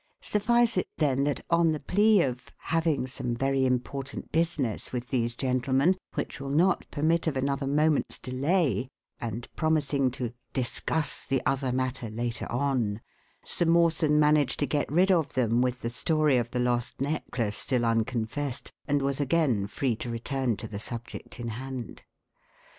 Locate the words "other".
11.45-11.71